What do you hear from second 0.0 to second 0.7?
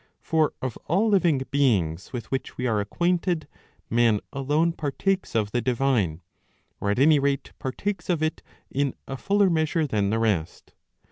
For